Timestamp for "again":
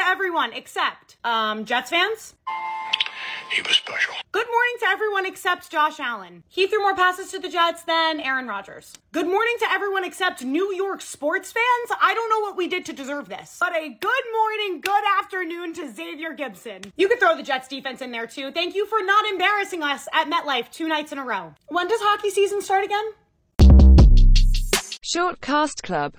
22.84-23.04